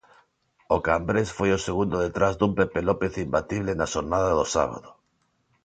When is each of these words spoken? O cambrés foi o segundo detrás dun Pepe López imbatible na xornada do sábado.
O 0.75 0.77
cambrés 0.87 1.29
foi 1.37 1.49
o 1.53 1.63
segundo 1.67 1.95
detrás 2.05 2.33
dun 2.35 2.51
Pepe 2.59 2.79
López 2.89 3.13
imbatible 3.25 3.71
na 3.75 3.91
xornada 3.93 4.31
do 4.39 4.45
sábado. 4.55 4.89